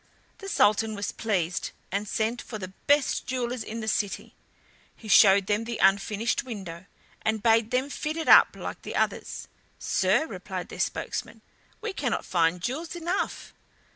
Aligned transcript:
The 0.39 0.49
Sultan 0.49 0.95
was 0.95 1.11
pleased, 1.11 1.69
and 1.91 2.07
sent 2.07 2.41
for 2.41 2.57
the 2.57 2.69
best 2.87 3.27
jewelers 3.27 3.63
in 3.63 3.81
the 3.81 3.87
city. 3.87 4.33
He 4.95 5.07
showed 5.07 5.45
them 5.45 5.63
the 5.65 5.77
unfinished 5.77 6.43
window, 6.43 6.87
and 7.21 7.43
bade 7.43 7.69
them 7.69 7.87
fit 7.91 8.17
it 8.17 8.27
up 8.27 8.55
like 8.55 8.81
the 8.81 8.95
others. 8.95 9.47
"Sir," 9.77 10.25
replied 10.25 10.69
their 10.69 10.79
spokesman, 10.79 11.43
"we 11.81 11.93
cannot 11.93 12.25
find 12.25 12.61
jewels 12.63 12.95
enough." 12.95 13.53